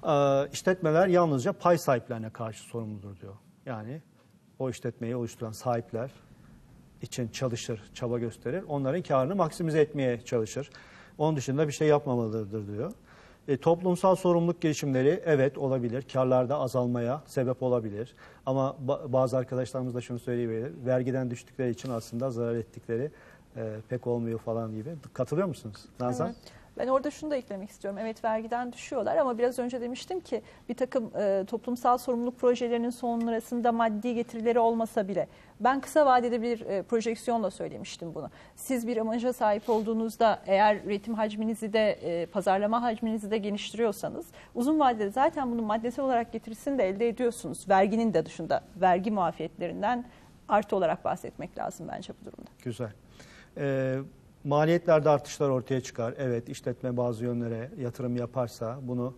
e, 0.04 0.48
işletmeler 0.52 1.06
yalnızca 1.06 1.52
pay 1.52 1.78
sahiplerine 1.78 2.30
karşı 2.30 2.62
sorumludur 2.62 3.20
diyor. 3.20 3.34
Yani 3.66 4.02
o 4.58 4.70
işletmeyi 4.70 5.16
oluşturan 5.16 5.52
sahipler 5.52 6.10
için 7.02 7.28
çalışır, 7.28 7.80
çaba 7.94 8.18
gösterir. 8.18 8.64
Onların 8.68 9.02
karını 9.02 9.36
maksimize 9.36 9.80
etmeye 9.80 10.20
çalışır. 10.20 10.70
Onun 11.18 11.36
dışında 11.36 11.68
bir 11.68 11.72
şey 11.72 11.88
yapmamalıdır 11.88 12.68
diyor. 12.68 12.92
E, 13.48 13.56
toplumsal 13.56 14.14
sorumluluk 14.16 14.60
girişimleri 14.60 15.22
evet 15.24 15.58
olabilir. 15.58 16.04
Karlarda 16.12 16.58
azalmaya 16.58 17.22
sebep 17.26 17.62
olabilir. 17.62 18.14
Ama 18.46 18.76
ba- 18.86 19.12
bazı 19.12 19.36
arkadaşlarımız 19.36 19.94
da 19.94 20.00
şunu 20.00 20.18
söyleyebilir. 20.18 20.72
Vergiden 20.86 21.30
düştükleri 21.30 21.70
için 21.70 21.90
aslında 21.90 22.30
zarar 22.30 22.54
ettikleri 22.54 23.10
e, 23.56 23.72
pek 23.88 24.06
olmuyor 24.06 24.38
falan 24.38 24.74
gibi. 24.74 24.90
Katılıyor 25.12 25.48
musunuz 25.48 25.84
Nazan? 26.00 26.26
Evet. 26.26 26.36
Ben 26.78 26.88
orada 26.88 27.10
şunu 27.10 27.30
da 27.30 27.36
eklemek 27.36 27.70
istiyorum. 27.70 27.98
Evet 28.02 28.24
vergiden 28.24 28.72
düşüyorlar 28.72 29.16
ama 29.16 29.38
biraz 29.38 29.58
önce 29.58 29.80
demiştim 29.80 30.20
ki 30.20 30.42
bir 30.68 30.74
takım 30.74 31.10
e, 31.16 31.44
toplumsal 31.46 31.98
sorumluluk 31.98 32.38
projelerinin 32.40 32.90
sonrasında 32.90 33.72
maddi 33.72 34.14
getirileri 34.14 34.58
olmasa 34.58 35.08
bile 35.08 35.28
ben 35.60 35.80
kısa 35.80 36.06
vadede 36.06 36.42
bir 36.42 36.60
e, 36.60 36.82
projeksiyonla 36.82 37.50
söylemiştim 37.50 38.14
bunu. 38.14 38.30
Siz 38.56 38.86
bir 38.86 38.96
amaca 38.96 39.32
sahip 39.32 39.70
olduğunuzda 39.70 40.42
eğer 40.46 40.76
üretim 40.84 41.14
hacminizi 41.14 41.72
de 41.72 41.90
e, 41.90 42.26
pazarlama 42.26 42.82
hacminizi 42.82 43.30
de 43.30 43.38
geliştiriyorsanız 43.38 44.26
uzun 44.54 44.80
vadede 44.80 45.10
zaten 45.10 45.52
bunun 45.52 45.64
maddesel 45.64 46.04
olarak 46.04 46.32
getirisini 46.32 46.78
de 46.78 46.88
elde 46.88 47.08
ediyorsunuz. 47.08 47.68
Verginin 47.68 48.14
de 48.14 48.26
dışında 48.26 48.60
vergi 48.76 49.10
muafiyetlerinden 49.10 50.04
artı 50.48 50.76
olarak 50.76 51.04
bahsetmek 51.04 51.58
lazım 51.58 51.88
bence 51.92 52.12
bu 52.20 52.24
durumda. 52.24 52.50
Güzel. 52.64 52.92
Ee, 53.56 53.98
maliyetlerde 54.44 55.08
artışlar 55.10 55.48
ortaya 55.48 55.80
çıkar. 55.80 56.14
Evet 56.18 56.48
işletme 56.48 56.96
bazı 56.96 57.24
yönlere 57.24 57.70
yatırım 57.78 58.16
yaparsa 58.16 58.78
bunu 58.82 59.14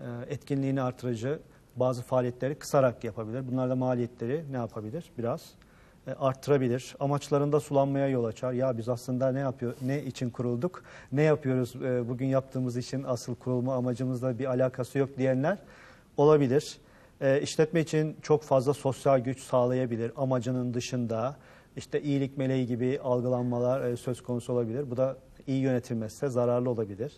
e, 0.00 0.04
etkinliğini 0.28 0.82
artırıcı 0.82 1.40
bazı 1.76 2.02
faaliyetleri 2.02 2.54
kısarak 2.54 3.04
yapabilir. 3.04 3.48
Bunlar 3.52 3.70
da 3.70 3.76
maliyetleri 3.76 4.44
ne 4.50 4.56
yapabilir? 4.56 5.10
Biraz 5.18 5.54
e, 6.06 6.12
arttırabilir. 6.12 6.96
Amaçlarında 7.00 7.60
sulanmaya 7.60 8.08
yol 8.08 8.24
açar. 8.24 8.52
Ya 8.52 8.78
biz 8.78 8.88
aslında 8.88 9.32
ne 9.32 9.38
yapıyor, 9.38 9.74
ne 9.82 10.02
için 10.02 10.30
kurulduk, 10.30 10.82
ne 11.12 11.22
yapıyoruz 11.22 11.76
e, 11.76 12.08
bugün 12.08 12.26
yaptığımız 12.26 12.76
işin 12.76 13.02
asıl 13.02 13.34
kurulma 13.34 13.74
amacımızla 13.74 14.38
bir 14.38 14.44
alakası 14.44 14.98
yok 14.98 15.10
diyenler 15.18 15.58
olabilir. 16.16 16.78
İşletme 17.42 17.80
için 17.80 18.16
çok 18.22 18.42
fazla 18.42 18.74
sosyal 18.74 19.18
güç 19.18 19.40
sağlayabilir. 19.40 20.12
Amacının 20.16 20.74
dışında 20.74 21.36
işte 21.78 22.02
iyilik 22.02 22.38
meleği 22.38 22.66
gibi 22.66 23.00
algılanmalar 23.02 23.84
e, 23.84 23.96
söz 23.96 24.22
konusu 24.22 24.52
olabilir. 24.52 24.90
Bu 24.90 24.96
da 24.96 25.16
iyi 25.46 25.60
yönetilmezse 25.60 26.28
zararlı 26.28 26.70
olabilir. 26.70 27.12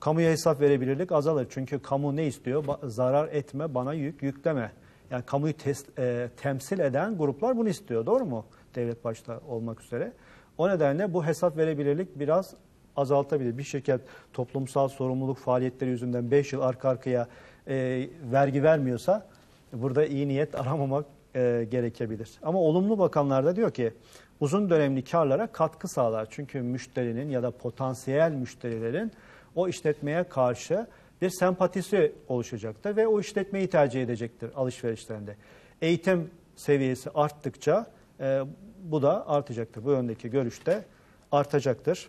Kamuya 0.00 0.30
hesap 0.30 0.60
verebilirlik 0.60 1.12
azalır. 1.12 1.46
Çünkü 1.50 1.82
kamu 1.82 2.16
ne 2.16 2.26
istiyor? 2.26 2.64
Ba- 2.64 2.88
zarar 2.88 3.28
etme, 3.28 3.74
bana 3.74 3.92
yük, 3.92 4.22
yükleme. 4.22 4.72
Yani 5.10 5.22
kamuyu 5.22 5.54
e, 5.98 6.28
temsil 6.36 6.78
eden 6.78 7.18
gruplar 7.18 7.56
bunu 7.56 7.68
istiyor. 7.68 8.06
Doğru 8.06 8.24
mu? 8.24 8.46
Devlet 8.74 9.04
başta 9.04 9.40
olmak 9.48 9.82
üzere. 9.82 10.12
O 10.58 10.68
nedenle 10.68 11.14
bu 11.14 11.26
hesap 11.26 11.56
verebilirlik 11.56 12.18
biraz 12.18 12.54
azaltabilir. 12.96 13.58
Bir 13.58 13.62
şirket 13.62 14.00
toplumsal 14.32 14.88
sorumluluk 14.88 15.38
faaliyetleri 15.38 15.90
yüzünden 15.90 16.30
5 16.30 16.52
yıl 16.52 16.60
arka 16.60 16.88
arkaya 16.88 17.28
e, 17.68 18.08
vergi 18.32 18.62
vermiyorsa 18.62 19.26
burada 19.72 20.06
iyi 20.06 20.28
niyet 20.28 20.54
aramamak 20.54 21.06
e, 21.34 21.66
gerekebilir. 21.70 22.30
Ama 22.42 22.58
olumlu 22.58 22.98
bakanlar 22.98 23.44
da 23.44 23.56
diyor 23.56 23.70
ki 23.70 23.92
uzun 24.40 24.70
dönemli 24.70 25.04
karlara 25.04 25.46
katkı 25.46 25.88
sağlar. 25.88 26.26
Çünkü 26.30 26.60
müşterinin 26.60 27.30
ya 27.30 27.42
da 27.42 27.50
potansiyel 27.50 28.32
müşterilerin 28.32 29.12
o 29.54 29.68
işletmeye 29.68 30.24
karşı 30.24 30.86
bir 31.22 31.30
sempatisi 31.30 32.12
oluşacaktır 32.28 32.96
ve 32.96 33.06
o 33.06 33.20
işletmeyi 33.20 33.68
tercih 33.68 34.02
edecektir 34.02 34.50
alışverişlerinde. 34.56 35.36
Eğitim 35.82 36.30
seviyesi 36.56 37.10
arttıkça 37.14 37.86
e, 38.20 38.42
bu 38.82 39.02
da 39.02 39.28
artacaktır. 39.28 39.84
Bu 39.84 39.90
yöndeki 39.90 40.30
görüşte 40.30 40.84
artacaktır. 41.32 42.08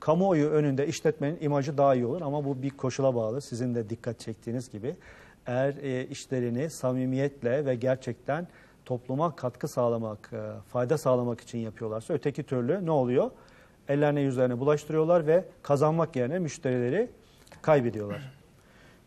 Kamuoyu 0.00 0.48
önünde 0.48 0.86
işletmenin 0.86 1.38
imajı 1.40 1.78
daha 1.78 1.94
iyi 1.94 2.06
olur 2.06 2.20
ama 2.20 2.44
bu 2.44 2.62
bir 2.62 2.70
koşula 2.70 3.14
bağlı. 3.14 3.40
Sizin 3.40 3.74
de 3.74 3.90
dikkat 3.90 4.20
çektiğiniz 4.20 4.70
gibi 4.70 4.96
eğer 5.48 5.74
e, 5.82 6.06
işlerini 6.06 6.70
samimiyetle 6.70 7.66
ve 7.66 7.74
gerçekten 7.74 8.48
topluma 8.84 9.36
katkı 9.36 9.68
sağlamak, 9.68 10.30
e, 10.32 10.60
fayda 10.68 10.98
sağlamak 10.98 11.40
için 11.40 11.58
yapıyorlarsa 11.58 12.14
öteki 12.14 12.42
türlü 12.42 12.86
ne 12.86 12.90
oluyor? 12.90 13.30
Ellerine 13.88 14.20
yüzlerine 14.20 14.60
bulaştırıyorlar 14.60 15.26
ve 15.26 15.44
kazanmak 15.62 16.16
yerine 16.16 16.38
müşterileri 16.38 17.10
kaybediyorlar. 17.62 18.32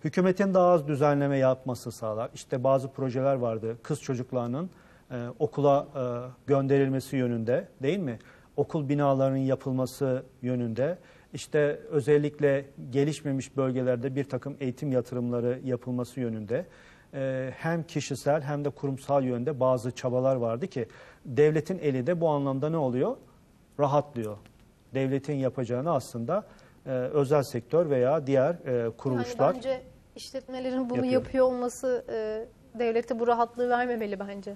Hükümetin 0.03 0.53
daha 0.53 0.67
az 0.71 0.87
düzenleme 0.87 1.37
yapması 1.37 1.91
sağlar. 1.91 2.29
İşte 2.33 2.63
bazı 2.63 2.91
projeler 2.91 3.35
vardı 3.35 3.77
kız 3.83 4.01
çocuklarının 4.01 4.69
e, 5.11 5.27
okula 5.39 5.87
e, 5.95 6.01
gönderilmesi 6.47 7.15
yönünde 7.15 7.67
değil 7.83 7.99
mi? 7.99 8.19
Okul 8.57 8.89
binalarının 8.89 9.37
yapılması 9.37 10.23
yönünde. 10.41 10.97
İşte 11.33 11.79
özellikle 11.89 12.65
gelişmemiş 12.89 13.57
bölgelerde 13.57 14.15
bir 14.15 14.23
takım 14.23 14.57
eğitim 14.59 14.91
yatırımları 14.91 15.59
yapılması 15.63 16.19
yönünde 16.19 16.65
e, 17.13 17.51
hem 17.57 17.83
kişisel 17.83 18.41
hem 18.41 18.65
de 18.65 18.69
kurumsal 18.69 19.23
yönde 19.23 19.59
bazı 19.59 19.91
çabalar 19.91 20.35
vardı 20.35 20.67
ki 20.67 20.87
devletin 21.25 21.79
eli 21.79 22.07
de 22.07 22.21
bu 22.21 22.29
anlamda 22.29 22.69
ne 22.69 22.77
oluyor? 22.77 23.17
Rahatlıyor. 23.79 24.37
Devletin 24.93 25.33
yapacağını 25.33 25.91
aslında 25.93 26.43
e, 26.85 26.89
özel 26.89 27.43
sektör 27.43 27.89
veya 27.89 28.27
diğer 28.27 28.53
e, 28.53 28.89
kuruluşlar 28.89 29.45
Yani 29.45 29.55
bence 29.55 29.81
işletmelerin 30.15 30.89
bunu 30.89 30.97
yapıyor. 30.97 31.13
yapıyor 31.13 31.45
olması 31.45 32.05
devlete 32.79 33.19
bu 33.19 33.27
rahatlığı 33.27 33.69
vermemeli 33.69 34.19
bence. 34.19 34.55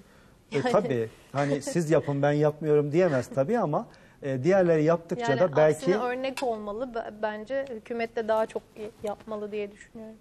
E, 0.52 0.60
tabii 0.62 1.10
hani 1.32 1.62
siz 1.62 1.90
yapın 1.90 2.22
ben 2.22 2.32
yapmıyorum 2.32 2.92
diyemez 2.92 3.28
tabii 3.34 3.58
ama 3.58 3.86
e, 4.22 4.44
diğerleri 4.44 4.84
yaptıkça 4.84 5.32
yani 5.32 5.40
da 5.40 5.56
belki 5.56 5.76
aksine 5.76 5.96
örnek 5.96 6.42
olmalı. 6.42 6.88
Bence 7.22 7.64
hükümet 7.70 8.16
de 8.16 8.28
daha 8.28 8.46
çok 8.46 8.62
yapmalı 9.02 9.52
diye 9.52 9.72
düşünüyorum. 9.72 10.16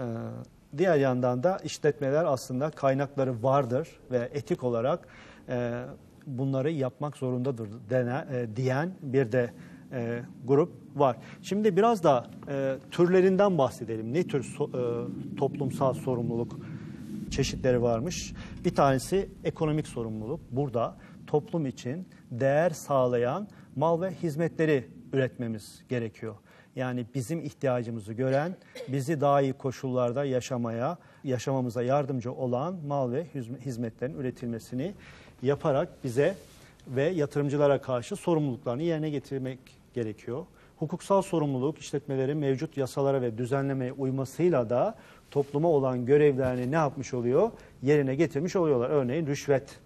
e, 0.00 0.04
diğer 0.78 0.96
yandan 0.96 1.42
da 1.42 1.58
işletmeler 1.64 2.24
aslında 2.24 2.70
kaynakları 2.70 3.42
vardır 3.42 3.88
ve 4.10 4.28
etik 4.32 4.64
olarak 4.64 5.08
e, 5.48 5.84
bunları 6.26 6.70
yapmak 6.70 7.16
zorundadır 7.16 7.68
dene, 7.90 8.24
e, 8.32 8.56
diyen 8.56 8.92
bir 9.02 9.32
de 9.32 9.50
e, 9.92 10.20
grup 10.44 10.72
var. 10.96 11.16
Şimdi 11.42 11.76
biraz 11.76 12.02
da 12.02 12.26
e, 12.48 12.74
türlerinden 12.90 13.58
bahsedelim. 13.58 14.12
Ne 14.12 14.24
tür 14.26 14.42
so- 14.44 14.70
e, 15.36 15.36
toplumsal 15.36 15.94
sorumluluk 15.94 16.58
çeşitleri 17.30 17.82
varmış. 17.82 18.32
Bir 18.64 18.74
tanesi 18.74 19.28
ekonomik 19.44 19.88
sorumluluk. 19.88 20.40
Burada 20.50 20.96
toplum 21.32 21.66
için 21.66 22.08
değer 22.30 22.70
sağlayan 22.70 23.48
mal 23.76 24.00
ve 24.00 24.10
hizmetleri 24.10 24.88
üretmemiz 25.12 25.82
gerekiyor. 25.88 26.34
Yani 26.76 27.06
bizim 27.14 27.44
ihtiyacımızı 27.44 28.12
gören, 28.12 28.56
bizi 28.88 29.20
daha 29.20 29.40
iyi 29.40 29.52
koşullarda 29.52 30.24
yaşamaya, 30.24 30.98
yaşamamıza 31.24 31.82
yardımcı 31.82 32.32
olan 32.32 32.76
mal 32.86 33.12
ve 33.12 33.26
hizm- 33.34 33.60
hizmetlerin 33.60 34.14
üretilmesini 34.14 34.94
yaparak 35.42 36.04
bize 36.04 36.34
ve 36.86 37.02
yatırımcılara 37.02 37.80
karşı 37.80 38.16
sorumluluklarını 38.16 38.82
yerine 38.82 39.10
getirmek 39.10 39.58
gerekiyor. 39.94 40.46
Hukuksal 40.76 41.22
sorumluluk 41.22 41.78
işletmelerin 41.78 42.38
mevcut 42.38 42.76
yasalara 42.76 43.22
ve 43.22 43.38
düzenlemeye 43.38 43.92
uymasıyla 43.92 44.70
da 44.70 44.94
topluma 45.30 45.68
olan 45.68 46.06
görevlerini 46.06 46.70
ne 46.70 46.76
yapmış 46.76 47.14
oluyor? 47.14 47.50
Yerine 47.82 48.14
getirmiş 48.14 48.56
oluyorlar. 48.56 48.90
Örneğin 48.90 49.26
rüşvet 49.26 49.78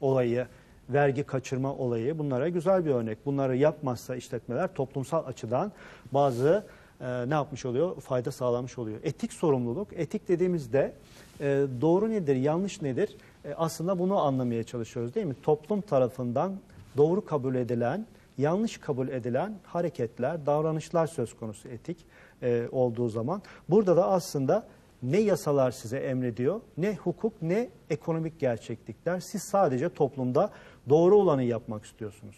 olayı, 0.00 0.46
vergi 0.88 1.22
kaçırma 1.22 1.74
olayı 1.74 2.18
bunlara 2.18 2.48
güzel 2.48 2.84
bir 2.84 2.90
örnek. 2.90 3.26
Bunları 3.26 3.56
yapmazsa 3.56 4.16
işletmeler 4.16 4.74
toplumsal 4.74 5.26
açıdan 5.26 5.72
bazı 6.12 6.66
e, 7.00 7.30
ne 7.30 7.34
yapmış 7.34 7.66
oluyor? 7.66 8.00
Fayda 8.00 8.32
sağlamış 8.32 8.78
oluyor. 8.78 8.98
Etik 9.02 9.32
sorumluluk, 9.32 9.88
etik 9.92 10.28
dediğimizde 10.28 10.92
e, 11.40 11.66
doğru 11.80 12.10
nedir, 12.10 12.36
yanlış 12.36 12.82
nedir? 12.82 13.16
E, 13.44 13.54
aslında 13.54 13.98
bunu 13.98 14.18
anlamaya 14.18 14.64
çalışıyoruz 14.64 15.14
değil 15.14 15.26
mi? 15.26 15.36
Toplum 15.42 15.80
tarafından 15.80 16.52
doğru 16.96 17.24
kabul 17.24 17.54
edilen, 17.54 18.06
yanlış 18.38 18.78
kabul 18.78 19.08
edilen 19.08 19.54
hareketler, 19.64 20.46
davranışlar 20.46 21.06
söz 21.06 21.36
konusu 21.36 21.68
etik 21.68 22.06
e, 22.42 22.68
olduğu 22.72 23.08
zaman. 23.08 23.42
Burada 23.68 23.96
da 23.96 24.08
aslında 24.08 24.66
ne 25.02 25.18
yasalar 25.18 25.70
size 25.70 25.98
emrediyor, 25.98 26.60
ne 26.76 26.94
hukuk, 26.94 27.42
ne 27.42 27.68
ekonomik 27.90 28.40
gerçeklikler. 28.40 29.20
Siz 29.20 29.42
sadece 29.42 29.88
toplumda 29.88 30.50
doğru 30.88 31.16
olanı 31.16 31.42
yapmak 31.42 31.84
istiyorsunuz. 31.84 32.36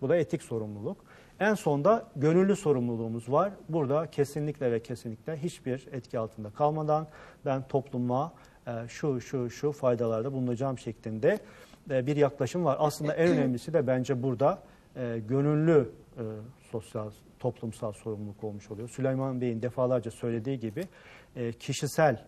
Bu 0.00 0.08
da 0.08 0.16
etik 0.16 0.42
sorumluluk. 0.42 1.04
En 1.40 1.54
sonda 1.54 2.08
gönüllü 2.16 2.56
sorumluluğumuz 2.56 3.32
var. 3.32 3.52
Burada 3.68 4.10
kesinlikle 4.10 4.72
ve 4.72 4.82
kesinlikle 4.82 5.36
hiçbir 5.36 5.88
etki 5.92 6.18
altında 6.18 6.50
kalmadan 6.50 7.06
ben 7.44 7.68
topluma 7.68 8.32
e, 8.66 8.88
şu 8.88 9.20
şu 9.20 9.50
şu 9.50 9.72
faydalarda 9.72 10.32
bulunacağım 10.32 10.78
şeklinde 10.78 11.38
e, 11.90 12.06
bir 12.06 12.16
yaklaşım 12.16 12.64
var. 12.64 12.76
Aslında 12.80 13.14
en 13.14 13.28
önemlisi 13.28 13.72
de 13.72 13.86
bence 13.86 14.22
burada 14.22 14.62
e, 14.96 15.18
gönüllü 15.28 15.90
sosyal 16.70 17.10
toplumsal 17.38 17.92
sorumluluk 17.92 18.44
olmuş 18.44 18.70
oluyor. 18.70 18.88
Süleyman 18.88 19.40
Bey'in 19.40 19.62
defalarca 19.62 20.10
söylediği 20.10 20.58
gibi 20.58 20.84
kişisel 21.60 22.24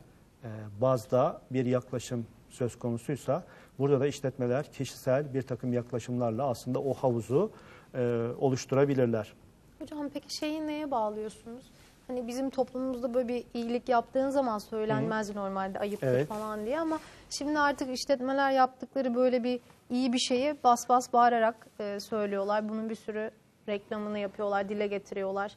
bazda 0.80 1.42
bir 1.50 1.66
yaklaşım 1.66 2.26
söz 2.50 2.78
konusuysa 2.78 3.45
burada 3.80 4.00
da 4.00 4.06
işletmeler 4.06 4.72
kişisel 4.72 5.34
bir 5.34 5.42
takım 5.42 5.72
yaklaşımlarla 5.72 6.49
aslında 6.49 6.78
o 6.80 6.94
havuzu 6.94 7.50
e, 7.94 8.26
oluşturabilirler. 8.38 9.32
Hocam 9.78 10.08
peki 10.14 10.34
şeyi 10.34 10.66
neye 10.66 10.90
bağlıyorsunuz? 10.90 11.70
Hani 12.06 12.26
bizim 12.26 12.50
toplumumuzda 12.50 13.14
böyle 13.14 13.28
bir 13.28 13.44
iyilik 13.54 13.88
yaptığın 13.88 14.30
zaman 14.30 14.58
söylenmez 14.58 15.34
normalde 15.34 15.78
ayıptır 15.78 16.06
Evet. 16.06 16.28
falan 16.28 16.66
diye 16.66 16.80
ama 16.80 16.99
şimdi 17.30 17.58
artık 17.58 17.99
işletmeler 17.99 18.50
yaptıkları 18.50 19.14
böyle 19.14 19.44
bir 19.44 19.60
iyi 19.90 20.12
bir 20.12 20.18
şeyi 20.18 20.54
bas 20.64 20.88
bas 20.88 21.12
bağırarak 21.12 21.66
e, 21.80 22.00
söylüyorlar. 22.00 22.68
Bunun 22.68 22.90
bir 22.90 22.94
sürü 22.94 23.30
reklamını 23.68 24.18
yapıyorlar, 24.18 24.68
dile 24.68 24.87
getiriyorlar. 24.87 25.56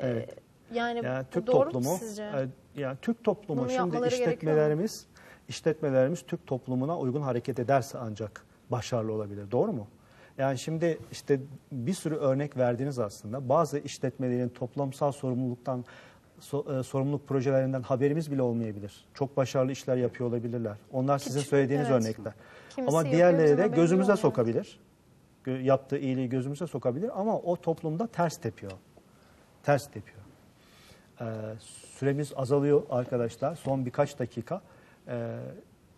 E, 0.00 0.06
Evet. 0.08 0.38
yani, 0.72 1.00
Yani 1.04 1.24
bu 1.26 1.30
Türk 1.30 1.46
doğru 1.46 1.64
toplumu, 1.64 1.90
mu 1.90 1.96
sizce? 2.00 2.22
e, 2.22 2.48
yani 2.80 2.96
Türk 3.02 3.24
toplumu 3.24 3.60
Bunu 3.62 3.70
şimdi 3.70 4.06
işletmelerimiz, 4.06 5.06
işletmelerimiz 5.48 6.22
Türk 6.26 6.46
toplumuna 6.46 6.98
uygun 6.98 7.22
hareket 7.22 7.58
ederse 7.58 7.98
ancak 7.98 8.44
başarılı 8.70 9.12
olabilir. 9.12 9.50
Doğru 9.50 9.72
mu? 9.72 9.86
Yani 10.38 10.58
şimdi 10.58 10.98
işte 11.12 11.40
bir 11.72 11.94
sürü 11.94 12.14
örnek 12.14 12.56
verdiniz 12.56 12.98
aslında. 12.98 13.48
Bazı 13.48 13.78
işletmelerin 13.78 14.48
toplumsal 14.48 15.12
sorumluluktan 15.12 15.84
so- 16.40 16.80
e, 16.80 16.82
sorumluluk 16.82 17.28
projelerinden 17.28 17.82
haberimiz 17.82 18.32
bile 18.32 18.42
olmayabilir. 18.42 19.04
Çok 19.14 19.36
başarılı 19.36 19.72
işler 19.72 19.96
yapıyor 19.96 20.30
olabilirler. 20.30 20.76
Onlar 20.92 21.18
sizin 21.18 21.38
Küçük, 21.38 21.50
söylediğiniz 21.50 21.90
evet. 21.90 22.02
örnekler. 22.02 22.32
Kimisi 22.74 22.96
Ama 22.96 23.10
diğerleri 23.10 23.58
de 23.58 23.68
gözümüze 23.68 24.02
olmuyor. 24.02 24.18
sokabilir. 24.18 24.80
Yaptığı 25.46 25.98
iyiliği 25.98 26.28
gözümüze 26.28 26.66
sokabilir 26.66 27.20
ama 27.20 27.38
o 27.38 27.56
toplumda 27.56 28.06
ters 28.06 28.36
tepiyor. 28.36 28.72
Ters 29.62 29.90
tepiyor. 29.90 30.18
Ee, 31.20 31.24
süremiz 31.98 32.32
azalıyor 32.36 32.82
arkadaşlar. 32.90 33.54
Son 33.54 33.86
birkaç 33.86 34.18
dakika. 34.18 34.60
Ee, 35.08 35.36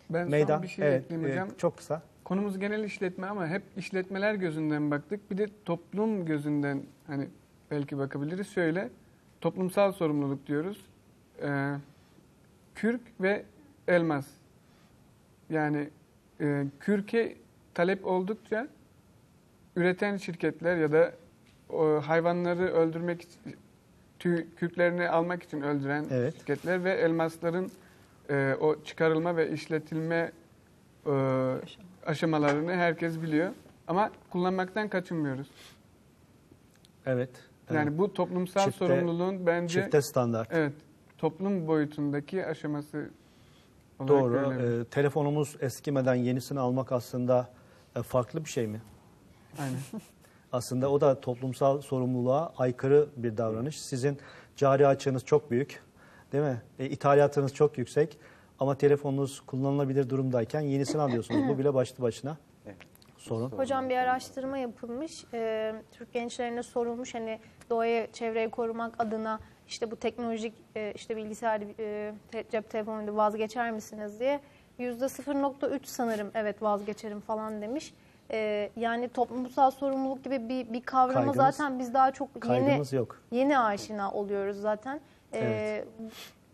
Ben 0.09 0.29
meydan. 0.29 0.63
bir 0.63 0.67
şey 0.67 0.87
evet, 0.87 1.03
ekleyeyim 1.11 1.47
e, 1.47 1.57
çok 1.57 1.77
kısa. 1.77 2.01
Konumuz 2.23 2.59
genel 2.59 2.83
işletme 2.83 3.27
ama 3.27 3.47
hep 3.47 3.63
işletmeler 3.77 4.33
gözünden 4.35 4.91
baktık. 4.91 5.31
Bir 5.31 5.37
de 5.37 5.47
toplum 5.65 6.25
gözünden 6.25 6.81
hani 7.07 7.27
belki 7.71 7.97
bakabiliriz. 7.97 8.47
Şöyle 8.47 8.89
toplumsal 9.41 9.91
sorumluluk 9.91 10.47
diyoruz. 10.47 10.85
Ee, 11.41 11.73
kürk 12.75 13.01
ve 13.21 13.45
elmas. 13.87 14.27
Yani 15.49 15.89
e, 16.41 16.65
kürke 16.79 17.35
talep 17.73 18.05
oldukça 18.05 18.67
üreten 19.75 20.17
şirketler 20.17 20.77
ya 20.77 20.91
da 20.91 21.11
o 21.69 22.01
hayvanları 22.01 22.63
öldürmek 22.67 23.21
için 23.21 23.55
tüy, 24.19 24.45
kürklerini 24.55 25.09
almak 25.09 25.43
için 25.43 25.61
öldüren 25.61 26.05
Evet. 26.11 26.37
şirketler 26.37 26.83
ve 26.83 26.91
elmasların 26.91 27.71
e, 28.29 28.55
o 28.59 28.83
çıkarılma 28.83 29.37
ve 29.37 29.51
işletilme 29.51 30.31
e, 31.05 31.11
aşamalarını 32.05 32.73
herkes 32.73 33.21
biliyor. 33.21 33.51
Ama 33.87 34.11
kullanmaktan 34.29 34.87
kaçınmıyoruz. 34.87 35.47
Evet. 37.05 37.29
Yani 37.73 37.89
evet. 37.89 37.99
bu 37.99 38.13
toplumsal 38.13 38.61
Çifte- 38.67 38.77
sorumluluğun 38.77 39.45
bence 39.45 39.81
çifte 39.81 40.01
standart. 40.01 40.47
evet 40.51 40.73
toplum 41.17 41.67
boyutundaki 41.67 42.45
aşaması 42.45 43.09
olarak 43.99 44.09
Doğru. 44.09 44.53
Ee, 44.53 44.85
telefonumuz 44.85 45.55
eskimeden 45.59 46.15
yenisini 46.15 46.59
almak 46.59 46.91
aslında 46.91 47.49
e, 47.95 48.01
farklı 48.01 48.45
bir 48.45 48.49
şey 48.49 48.67
mi? 48.67 48.81
Aynen. 49.59 49.77
Aslında 50.51 50.91
o 50.91 51.01
da 51.01 51.21
toplumsal 51.21 51.81
sorumluluğa 51.81 52.53
aykırı 52.57 53.07
bir 53.17 53.37
davranış. 53.37 53.81
Sizin 53.81 54.17
cari 54.55 54.87
açığınız 54.87 55.25
çok 55.25 55.51
büyük, 55.51 55.83
değil 56.31 56.43
mi? 56.43 56.61
E, 56.79 56.85
ithalatınız 56.85 57.53
çok 57.53 57.77
yüksek 57.77 58.17
ama 58.59 58.75
telefonunuz 58.77 59.39
kullanılabilir 59.41 60.09
durumdayken 60.09 60.61
yenisini 60.61 61.01
alıyorsunuz. 61.01 61.47
Bu 61.49 61.57
bile 61.57 61.73
başlı 61.73 62.03
başına 62.03 62.37
sorun. 63.17 63.49
Hocam 63.51 63.89
bir 63.89 63.97
araştırma 63.97 64.57
yapılmış. 64.57 65.25
Ee, 65.33 65.73
Türk 65.91 66.13
gençlerine 66.13 66.63
sorulmuş 66.63 67.15
hani 67.15 67.39
doğayı, 67.69 68.11
çevreyi 68.11 68.49
korumak 68.49 68.95
adına 68.99 69.39
işte 69.67 69.91
bu 69.91 69.95
teknolojik 69.95 70.53
e, 70.75 70.91
işte 70.95 71.17
bilgisayar, 71.17 71.61
e, 71.79 72.13
te- 72.31 72.43
cep 72.51 72.69
telefonuyla 72.69 73.15
vazgeçer 73.15 73.71
misiniz 73.71 74.19
diye. 74.19 74.39
Yüzde 74.77 75.05
0.3 75.05 75.79
sanırım 75.83 76.31
evet 76.33 76.61
vazgeçerim 76.63 77.19
falan 77.21 77.61
demiş. 77.61 77.93
Ee, 78.31 78.69
yani 78.75 79.09
toplumsal 79.09 79.71
sorumluluk 79.71 80.23
gibi 80.23 80.49
bir, 80.49 80.73
bir 80.73 80.81
kavrama 80.81 81.19
Kaygımız- 81.31 81.35
zaten 81.35 81.79
biz 81.79 81.93
daha 81.93 82.11
çok 82.11 82.29
yeni 82.49 82.95
yok. 82.95 83.21
yeni 83.31 83.59
aşina 83.59 84.11
oluyoruz 84.11 84.61
zaten. 84.61 84.99
Evet. 85.33 85.87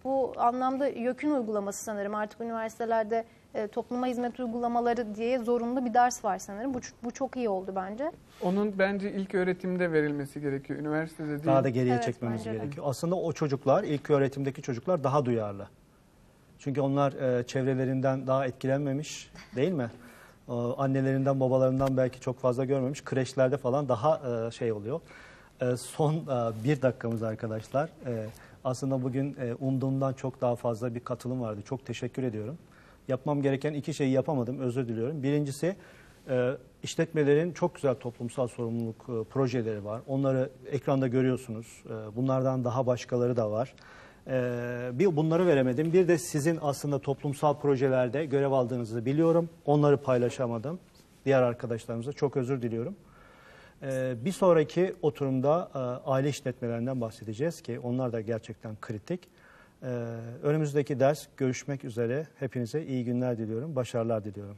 Bu 0.03 0.33
anlamda 0.37 0.87
YÖK'ün 0.87 1.31
uygulaması 1.31 1.83
sanırım 1.83 2.15
artık 2.15 2.41
üniversitelerde 2.41 3.25
e, 3.53 3.67
topluma 3.67 4.07
hizmet 4.07 4.39
uygulamaları 4.39 5.15
diye 5.15 5.39
zorunlu 5.39 5.85
bir 5.85 5.93
ders 5.93 6.25
var 6.25 6.39
sanırım. 6.39 6.73
Bu, 6.73 6.79
bu 7.03 7.11
çok 7.11 7.35
iyi 7.35 7.49
oldu 7.49 7.71
bence. 7.75 8.11
Onun 8.41 8.79
bence 8.79 9.11
ilk 9.11 9.35
öğretimde 9.35 9.91
verilmesi 9.91 10.41
gerekiyor. 10.41 10.79
Üniversitede 10.79 11.29
değil. 11.29 11.45
Daha 11.45 11.63
da 11.63 11.69
geriye 11.69 11.93
Evet, 11.93 12.03
çekmemiz 12.03 12.39
bence 12.39 12.51
de. 12.53 12.57
gerekiyor. 12.57 12.85
Aslında 12.89 13.15
o 13.15 13.33
çocuklar, 13.33 13.83
ilk 13.83 14.09
öğretimdeki 14.09 14.61
çocuklar 14.61 15.03
daha 15.03 15.25
duyarlı. 15.25 15.67
Çünkü 16.59 16.81
onlar 16.81 17.13
e, 17.13 17.47
çevrelerinden 17.47 18.27
daha 18.27 18.45
etkilenmemiş 18.45 19.31
değil 19.55 19.71
mi? 19.71 19.91
E, 20.49 20.53
annelerinden, 20.53 21.39
babalarından 21.39 21.97
belki 21.97 22.19
çok 22.19 22.39
fazla 22.39 22.65
görmemiş. 22.65 23.03
Kreşlerde 23.03 23.57
falan 23.57 23.89
daha 23.89 24.21
e, 24.47 24.51
şey 24.51 24.71
oluyor. 24.71 25.01
E, 25.61 25.77
son 25.77 26.13
e, 26.13 26.63
bir 26.63 26.81
dakikamız 26.81 27.23
arkadaşlar. 27.23 27.89
E, 28.05 28.25
aslında 28.63 29.03
bugün 29.03 29.35
e, 29.39 29.53
umduğumdan 29.53 30.13
çok 30.13 30.41
daha 30.41 30.55
fazla 30.55 30.95
bir 30.95 30.99
katılım 30.99 31.41
vardı. 31.41 31.61
Çok 31.65 31.85
teşekkür 31.85 32.23
ediyorum. 32.23 32.57
Yapmam 33.07 33.41
gereken 33.41 33.73
iki 33.73 33.93
şeyi 33.93 34.11
yapamadım. 34.11 34.59
Özür 34.59 34.87
diliyorum. 34.87 35.23
Birincisi 35.23 35.75
e, 36.29 36.51
işletmelerin 36.83 37.51
çok 37.51 37.75
güzel 37.75 37.95
toplumsal 37.95 38.47
sorumluluk 38.47 39.09
e, 39.09 39.23
projeleri 39.29 39.85
var. 39.85 40.01
Onları 40.07 40.49
ekranda 40.71 41.07
görüyorsunuz. 41.07 41.83
E, 41.85 42.15
bunlardan 42.15 42.63
daha 42.63 42.87
başkaları 42.87 43.37
da 43.37 43.51
var. 43.51 43.73
E, 44.27 44.89
bir 44.93 45.15
bunları 45.15 45.47
veremedim. 45.47 45.93
Bir 45.93 46.07
de 46.07 46.17
sizin 46.17 46.59
aslında 46.61 46.99
toplumsal 46.99 47.53
projelerde 47.59 48.25
görev 48.25 48.51
aldığınızı 48.51 49.05
biliyorum. 49.05 49.49
Onları 49.65 49.97
paylaşamadım. 49.97 50.79
Diğer 51.25 51.41
arkadaşlarımıza 51.41 52.13
çok 52.13 52.37
özür 52.37 52.61
diliyorum. 52.61 52.95
Ee, 53.83 54.13
Bir 54.25 54.31
sonraki 54.31 54.95
oturumda 55.01 55.71
e, 55.75 55.77
aile 56.09 56.29
işletmelerinden 56.29 57.01
bahsedeceğiz 57.01 57.61
ki 57.61 57.79
onlar 57.79 58.13
da 58.13 58.21
gerçekten 58.21 58.75
kritik. 58.81 59.27
Ee, 59.83 59.87
Önümüzdeki 60.43 60.99
ders 60.99 61.27
görüşmek 61.37 61.83
üzere. 61.85 62.27
Hepinize 62.39 62.85
iyi 62.85 63.05
günler 63.05 63.37
diliyorum, 63.37 63.75
başarılar 63.75 64.23
diliyorum. 64.23 64.57